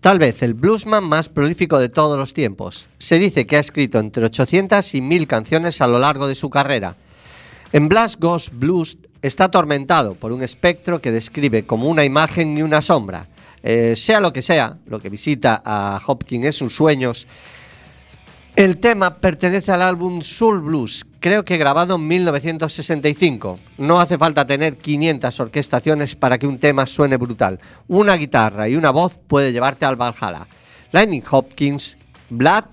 Tal 0.00 0.20
vez 0.20 0.40
el 0.44 0.54
bluesman 0.54 1.02
más 1.02 1.28
prolífico 1.28 1.80
de 1.80 1.88
todos 1.88 2.16
los 2.16 2.32
tiempos. 2.32 2.88
Se 2.98 3.18
dice 3.18 3.44
que 3.44 3.56
ha 3.56 3.58
escrito 3.58 3.98
entre 3.98 4.24
800 4.26 4.94
y 4.94 5.00
1000 5.00 5.26
canciones 5.26 5.80
a 5.80 5.88
lo 5.88 5.98
largo 5.98 6.28
de 6.28 6.36
su 6.36 6.48
carrera. 6.48 6.94
En 7.72 7.88
Blast 7.88 8.20
Ghost 8.20 8.50
Blues 8.52 8.98
está 9.20 9.46
atormentado 9.46 10.14
por 10.14 10.30
un 10.30 10.44
espectro 10.44 11.02
que 11.02 11.10
describe 11.10 11.66
como 11.66 11.88
una 11.88 12.04
imagen 12.04 12.56
y 12.56 12.62
una 12.62 12.82
sombra. 12.82 13.26
Eh, 13.64 13.94
sea 13.96 14.20
lo 14.20 14.32
que 14.32 14.42
sea, 14.42 14.78
lo 14.86 15.00
que 15.00 15.10
visita 15.10 15.60
a 15.64 16.00
Hopkins 16.06 16.46
en 16.46 16.52
sus 16.52 16.76
sueños, 16.76 17.26
El 18.54 18.78
tema 18.78 19.18
pertenece 19.18 19.72
al 19.72 19.82
álbum 19.82 20.22
Soul 20.22 20.60
Blues, 20.60 21.04
creo 21.24 21.42
que 21.42 21.56
grabado 21.56 21.96
en 21.96 22.06
1965. 22.06 23.58
No 23.78 23.98
hace 23.98 24.18
falta 24.18 24.46
tener 24.46 24.76
500 24.76 25.40
orquestaciones 25.40 26.16
para 26.16 26.36
que 26.36 26.46
un 26.46 26.58
tema 26.58 26.84
suene 26.84 27.16
brutal. 27.16 27.58
Una 27.88 28.14
guitarra 28.16 28.68
y 28.68 28.76
una 28.76 28.90
voz 28.90 29.18
puede 29.26 29.50
llevarte 29.50 29.86
al 29.86 29.96
Valhalla. 29.96 30.46
Lightning 30.92 31.24
Hopkins, 31.30 31.96
Blood 32.28 32.64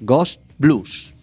Ghost 0.00 0.40
Blues. 0.58 1.14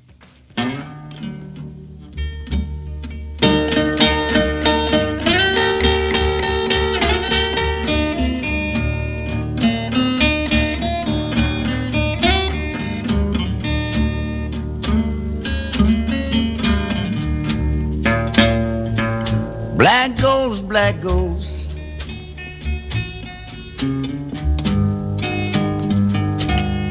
Black 19.78 20.20
ghost, 20.20 20.68
black 20.68 21.00
ghost. 21.02 21.76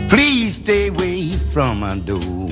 Please 0.09 0.55
stay 0.55 0.87
away 0.87 1.31
from 1.33 1.81
my 1.81 1.99
door. 1.99 2.49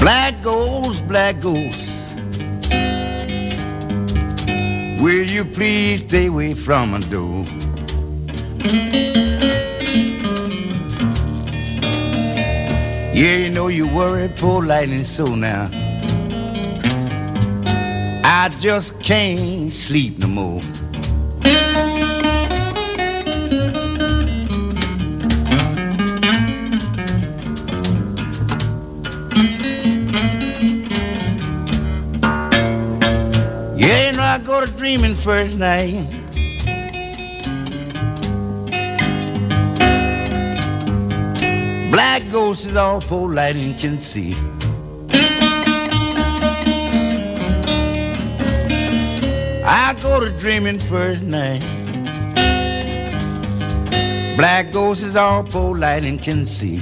Black 0.00 0.42
ghost, 0.42 1.06
black 1.06 1.42
ghost. 1.42 1.90
Will 5.02 5.26
you 5.26 5.44
please 5.44 6.00
stay 6.00 6.28
away 6.28 6.54
from 6.54 6.92
my 6.92 7.00
door? 7.00 7.44
Yeah, 13.12 13.36
you 13.38 13.50
know 13.50 13.66
you 13.66 13.88
worry, 13.88 14.28
poor 14.28 14.64
lightning 14.64 15.02
so 15.02 15.34
now. 15.34 15.68
I 18.24 18.48
just 18.60 19.00
can't 19.00 19.70
sleep 19.70 20.18
no 20.18 20.28
more. 20.28 20.62
Yeah, 33.76 34.10
you 34.10 34.16
know 34.16 34.22
I 34.22 34.40
go 34.44 34.64
to 34.64 34.72
dreaming 34.76 35.16
first 35.16 35.58
night. 35.58 36.19
Black 42.00 42.30
ghost 42.30 42.64
is 42.64 42.76
all 42.76 42.98
poor 42.98 43.28
lightning 43.28 43.74
can 43.74 44.00
see. 44.00 44.34
I 49.62 49.94
go 50.00 50.18
to 50.18 50.30
dreaming 50.38 50.78
first 50.78 51.22
night. 51.24 51.60
Black 54.38 54.72
ghost 54.72 55.02
is 55.02 55.14
all 55.14 55.44
poor 55.44 55.76
lightning 55.76 56.18
can 56.18 56.46
see. 56.46 56.76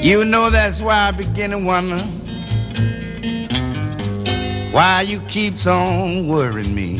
You 0.00 0.24
know 0.24 0.50
that's 0.50 0.80
why 0.80 0.96
I 1.06 1.12
begin 1.12 1.52
to 1.52 1.58
wonder 1.58 2.02
why 4.72 5.02
you 5.02 5.20
keeps 5.28 5.68
on 5.68 6.26
worrying 6.26 6.74
me. 6.74 6.91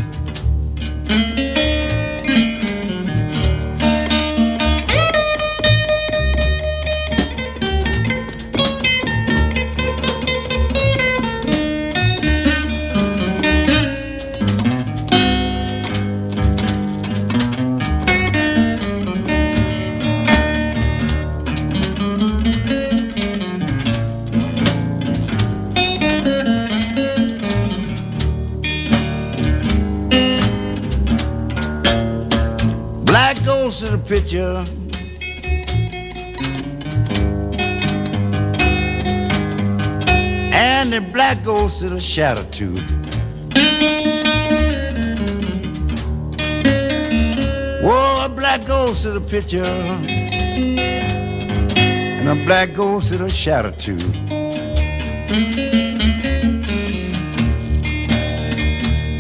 Picture. 34.33 34.65
And 40.55 40.93
the 40.93 41.01
black 41.13 41.45
goes 41.45 41.79
to 41.81 41.91
the 41.91 42.01
shadow 42.01 42.45
too. 42.51 42.77
Whoa, 47.83 48.25
a 48.25 48.29
black 48.29 48.67
goes 48.67 49.03
to 49.03 49.11
the 49.11 49.21
picture. 49.21 49.65
And 51.77 52.29
a 52.29 52.35
black 52.47 52.75
goes 52.75 53.11
to 53.11 53.19
the 53.19 53.29
shadow 53.29 53.71
too. 53.73 53.99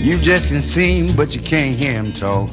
You 0.02 0.18
just 0.18 0.48
can 0.48 0.62
see 0.62 1.00
him, 1.00 1.16
but 1.16 1.34
you 1.34 1.42
can't 1.42 1.76
hear 1.76 1.92
him 1.92 2.12
talk. 2.12 2.50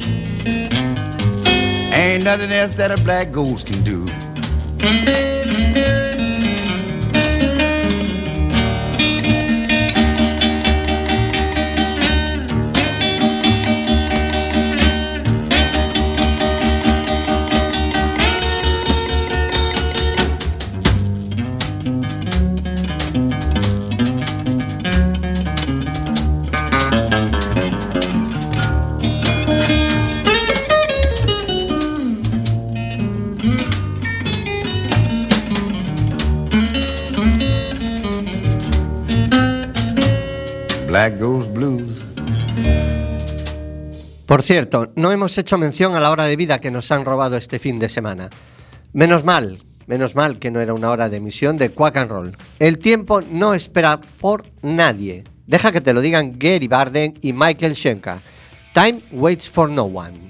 Ain't 1.99 2.23
nothing 2.23 2.49
else 2.53 2.75
that 2.75 2.97
a 2.97 3.03
black 3.03 3.29
ghost 3.29 3.67
can 3.67 3.83
do. 3.83 5.38
Cierto, 44.49 44.91
no 44.95 45.11
hemos 45.11 45.37
hecho 45.37 45.59
mención 45.59 45.93
a 45.93 45.99
la 45.99 46.09
hora 46.09 46.23
de 46.23 46.35
vida 46.35 46.59
que 46.59 46.71
nos 46.71 46.91
han 46.91 47.05
robado 47.05 47.37
este 47.37 47.59
fin 47.59 47.77
de 47.77 47.87
semana. 47.87 48.31
Menos 48.93 49.23
mal, 49.23 49.61
menos 49.85 50.15
mal 50.15 50.39
que 50.39 50.49
no 50.49 50.59
era 50.59 50.73
una 50.73 50.89
hora 50.89 51.07
de 51.07 51.17
emisión 51.17 51.55
de 51.55 51.69
Quack 51.69 51.97
and 51.97 52.09
Roll. 52.09 52.37
El 52.57 52.79
tiempo 52.79 53.21
no 53.21 53.53
espera 53.53 53.99
por 53.99 54.47
nadie. 54.63 55.23
Deja 55.45 55.71
que 55.71 55.81
te 55.81 55.93
lo 55.93 56.01
digan 56.01 56.39
Gary 56.39 56.67
Barden 56.67 57.13
y 57.21 57.31
Michael 57.31 57.75
Schenker. 57.75 58.21
Time 58.73 59.03
waits 59.11 59.47
for 59.47 59.69
no 59.69 59.83
one. 59.83 60.28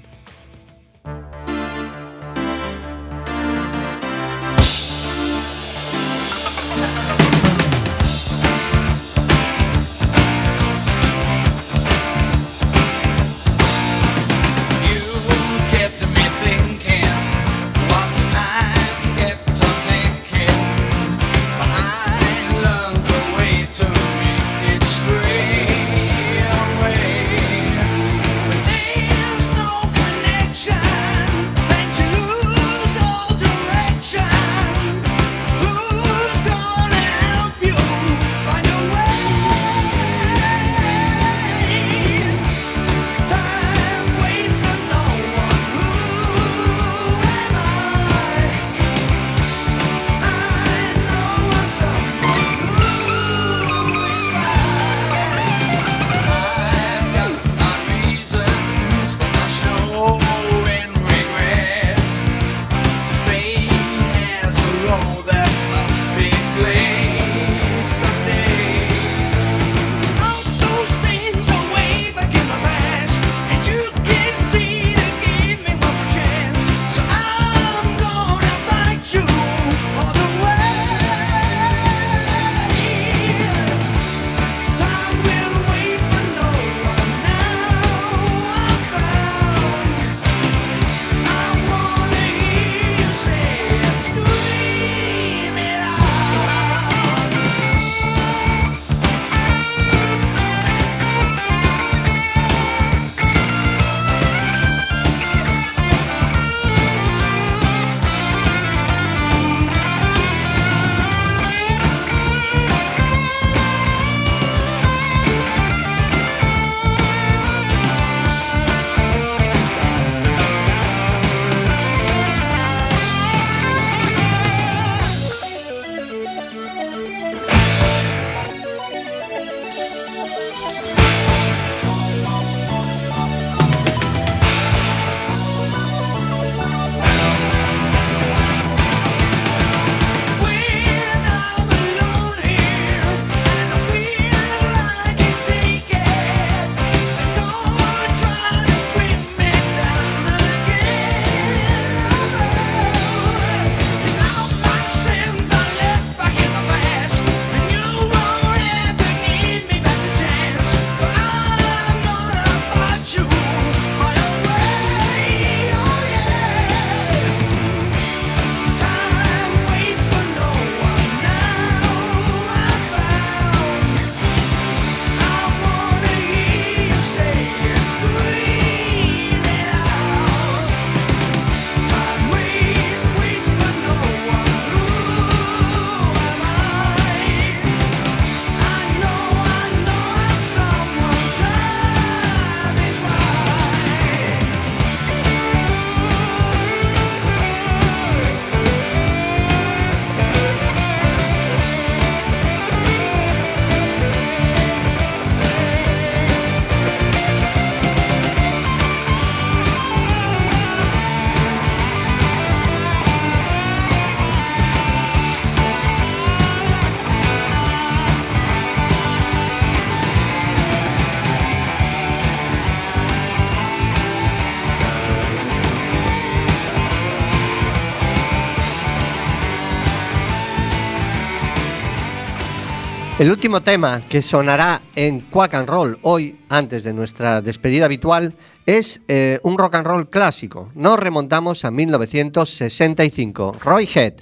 El 233.20 233.30
último 233.30 233.60
tema 233.60 234.08
que 234.08 234.22
sonará 234.22 234.80
en 234.96 235.20
Quack 235.20 235.52
and 235.52 235.68
Roll 235.68 235.98
hoy, 236.00 236.40
antes 236.48 236.84
de 236.84 236.94
nuestra 236.94 237.42
despedida 237.42 237.84
habitual, 237.84 238.34
es 238.64 239.02
eh, 239.08 239.38
un 239.42 239.58
rock 239.58 239.74
and 239.74 239.86
roll 239.86 240.08
clásico. 240.08 240.72
Nos 240.74 240.98
remontamos 240.98 241.66
a 241.66 241.70
1965. 241.70 243.58
Roy 243.62 243.86
Head, 243.94 244.14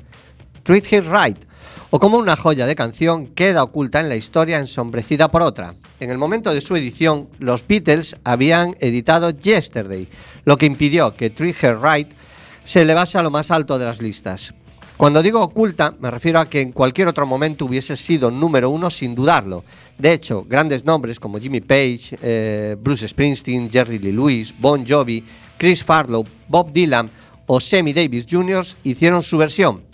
Treat 0.64 0.92
It 0.92 1.04
Right, 1.08 1.38
o 1.90 2.00
como 2.00 2.18
una 2.18 2.34
joya 2.34 2.66
de 2.66 2.74
canción 2.74 3.28
queda 3.28 3.62
oculta 3.62 4.00
en 4.00 4.08
la 4.08 4.16
historia 4.16 4.58
ensombrecida 4.58 5.30
por 5.30 5.42
otra. 5.42 5.76
En 6.00 6.10
el 6.10 6.18
momento 6.18 6.52
de 6.52 6.60
su 6.60 6.74
edición, 6.74 7.28
los 7.38 7.64
Beatles 7.68 8.16
habían 8.24 8.74
editado 8.80 9.30
Yesterday, 9.30 10.08
lo 10.44 10.56
que 10.58 10.66
impidió 10.66 11.14
que 11.14 11.30
Treat 11.30 11.62
It 11.62 11.76
Right 11.80 12.08
se 12.64 12.82
elevase 12.82 13.16
a 13.16 13.22
lo 13.22 13.30
más 13.30 13.52
alto 13.52 13.78
de 13.78 13.84
las 13.84 14.02
listas. 14.02 14.54
Cuando 14.98 15.22
digo 15.22 15.40
oculta, 15.40 15.94
me 16.00 16.10
refiero 16.10 16.40
a 16.40 16.46
que 16.50 16.60
en 16.60 16.72
cualquier 16.72 17.06
otro 17.06 17.24
momento 17.24 17.66
hubiese 17.66 17.96
sido 17.96 18.32
número 18.32 18.68
uno 18.68 18.90
sin 18.90 19.14
dudarlo. 19.14 19.62
De 19.96 20.12
hecho, 20.12 20.42
grandes 20.42 20.84
nombres 20.84 21.20
como 21.20 21.38
Jimmy 21.38 21.60
Page, 21.60 22.18
eh, 22.20 22.76
Bruce 22.76 23.06
Springsteen, 23.06 23.70
Jerry 23.70 24.00
Lee 24.00 24.10
Lewis, 24.10 24.52
Bon 24.58 24.84
Jovi, 24.84 25.24
Chris 25.56 25.84
Farlow, 25.84 26.26
Bob 26.48 26.72
Dylan 26.72 27.08
o 27.46 27.60
Sammy 27.60 27.92
Davis 27.92 28.26
Jr. 28.28 28.66
hicieron 28.82 29.22
su 29.22 29.38
versión. 29.38 29.84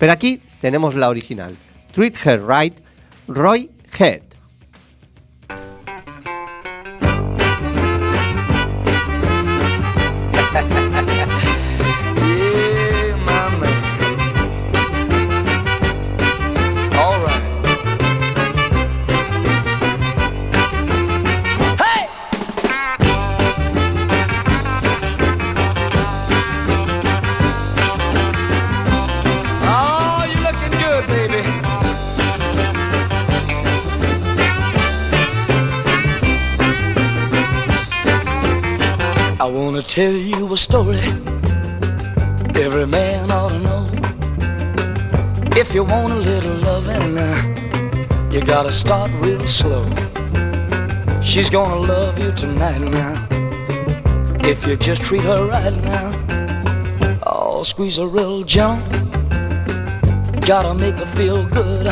Pero 0.00 0.10
aquí 0.10 0.42
tenemos 0.60 0.96
la 0.96 1.10
original. 1.10 1.56
Treat 1.92 2.16
Her 2.26 2.44
Right, 2.44 2.74
Roy 3.28 3.70
Head. 3.96 4.22
wanna 39.64 39.82
tell 39.82 40.12
you 40.12 40.50
a 40.54 40.56
story 40.56 41.00
every 42.56 42.86
man 42.86 43.30
ought 43.30 43.50
to 43.50 43.58
know. 43.58 43.84
If 45.54 45.74
you 45.74 45.84
want 45.84 46.14
a 46.14 46.16
little 46.16 46.56
loving, 46.68 47.18
uh, 47.18 48.30
you 48.32 48.40
gotta 48.42 48.72
start 48.72 49.10
real 49.20 49.46
slow. 49.46 49.84
She's 51.22 51.50
gonna 51.50 51.80
love 51.94 52.18
you 52.22 52.32
tonight 52.32 52.80
now. 52.80 53.14
If 54.48 54.66
you 54.66 54.76
just 54.76 55.02
treat 55.02 55.22
her 55.22 55.46
right 55.46 55.76
now, 55.84 56.08
oh, 57.26 57.62
squeeze 57.62 57.98
her 57.98 58.06
real 58.06 58.42
gentle. 58.44 58.78
Gotta 60.40 60.72
make 60.74 60.96
her 60.96 61.10
feel 61.18 61.44
good. 61.46 61.86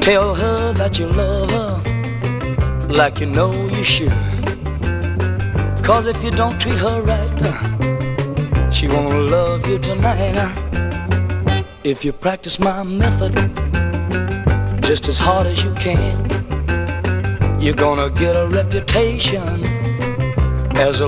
Tell 0.00 0.34
her 0.34 0.72
that 0.72 0.98
you 0.98 1.06
love 1.06 1.50
her 1.50 2.88
like 2.88 3.20
you 3.20 3.26
know 3.26 3.52
you 3.68 3.84
should. 3.84 4.33
Cause 5.84 6.06
if 6.06 6.24
you 6.24 6.30
don't 6.30 6.58
treat 6.58 6.78
her 6.78 7.02
right, 7.02 8.72
she 8.72 8.88
won't 8.88 9.28
love 9.28 9.68
you 9.68 9.78
tonight. 9.78 10.34
If 11.84 12.06
you 12.06 12.12
practice 12.12 12.58
my 12.58 12.82
method 12.82 13.34
just 14.82 15.08
as 15.08 15.18
hard 15.18 15.46
as 15.46 15.62
you 15.62 15.74
can, 15.74 16.16
you're 17.60 17.74
gonna 17.74 18.08
get 18.08 18.34
a 18.34 18.48
reputation 18.48 19.64
as 20.76 21.00
a 21.00 21.06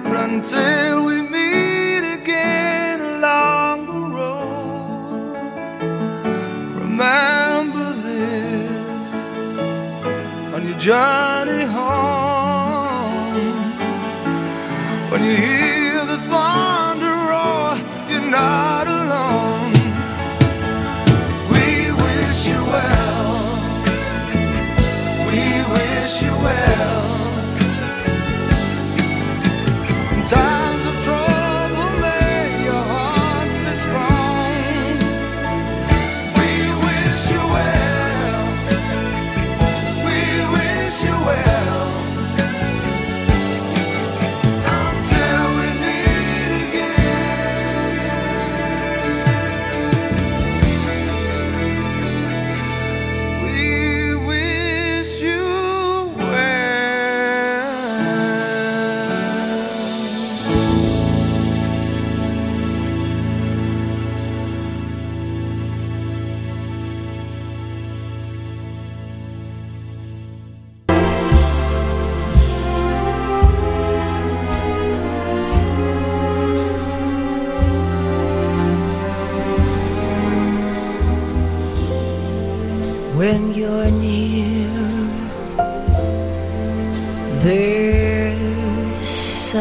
But 0.05 0.17
until 0.17 1.05
we 1.05 1.21
meet 1.21 2.15
again 2.15 3.03
along 3.03 3.87
the 3.87 4.01
road, 4.17 5.37
remember 6.81 7.93
this 7.93 9.11
on 10.55 10.67
your 10.67 10.79
journey 10.79 11.67
home. 11.67 13.37
When 15.11 15.25
you 15.25 15.37
In 30.29 30.66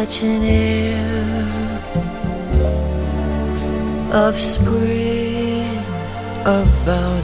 such 0.06 0.22
an 0.22 0.44
air 0.44 1.48
of 4.14 4.40
spring 4.40 5.66
about 6.46 7.15